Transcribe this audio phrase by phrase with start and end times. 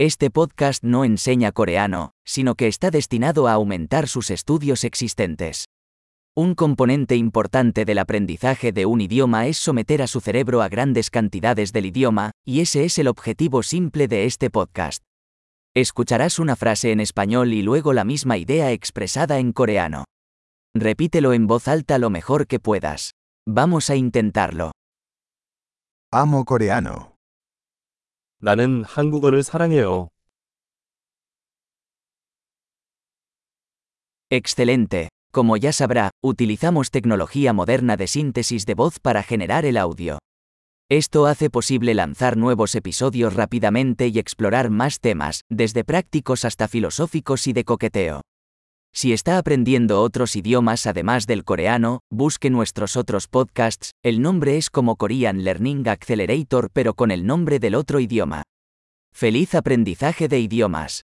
[0.00, 5.64] Este podcast no enseña coreano, sino que está destinado a aumentar sus estudios existentes.
[6.36, 11.10] Un componente importante del aprendizaje de un idioma es someter a su cerebro a grandes
[11.10, 15.02] cantidades del idioma, y ese es el objetivo simple de este podcast.
[15.74, 20.04] Escucharás una frase en español y luego la misma idea expresada en coreano.
[20.76, 23.14] Repítelo en voz alta lo mejor que puedas.
[23.48, 24.70] Vamos a intentarlo.
[26.12, 27.17] Amo coreano.
[28.39, 30.09] 나는 한국어를 사랑해요.
[34.29, 35.09] Excelente.
[35.31, 40.19] Como ya sabrá, utilizamos tecnología moderna de síntesis de voz para generar el audio.
[40.89, 47.47] Esto hace posible lanzar nuevos episodios rápidamente y explorar más temas, desde prácticos hasta filosóficos
[47.47, 48.21] y de coqueteo.
[49.00, 54.70] Si está aprendiendo otros idiomas además del coreano, busque nuestros otros podcasts, el nombre es
[54.70, 58.42] como Korean Learning Accelerator pero con el nombre del otro idioma.
[59.14, 61.02] ¡Feliz aprendizaje de idiomas!